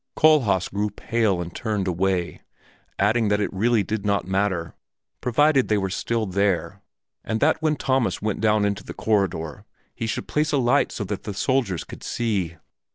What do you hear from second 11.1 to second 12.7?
the soldiers could see.